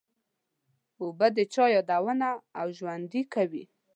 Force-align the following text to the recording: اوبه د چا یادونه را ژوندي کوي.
اوبه 1.01 1.27
د 1.37 1.39
چا 1.53 1.65
یادونه 1.75 2.29
را 2.55 2.63
ژوندي 2.77 3.21
کوي. 3.33 3.63